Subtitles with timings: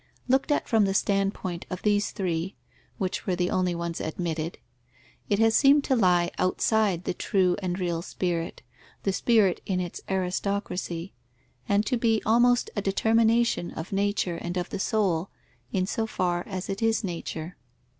[0.27, 2.55] Looked at from the standpoint of these three
[2.97, 4.57] (which were the only ones admitted),
[5.29, 8.63] it has seemed to lie outside the true and real spirit,
[9.03, 11.13] the spirit in its aristocracy,
[11.69, 15.29] and to be almost a determination of nature and of the soul,
[15.71, 17.55] in so far as it is nature.